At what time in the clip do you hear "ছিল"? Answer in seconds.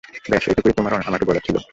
1.47-1.57